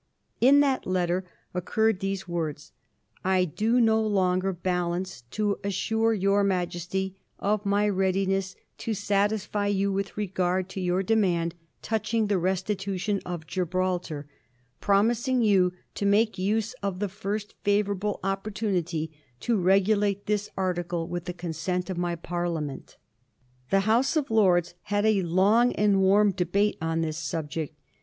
[0.39, 7.17] In that letter occurred these words:* I do no longer balance to assure your Majesty
[7.37, 11.53] of my readiness to satisfy you with regard to your demand
[11.83, 14.27] touching the restitution of Gibraltar;
[14.79, 19.11] promising you to make use of the first fiivourable opportunity
[19.41, 22.97] to regulate this article with the consent of my Parliament.'
[23.69, 27.75] The House of Lords had a long and warm debate on this subject.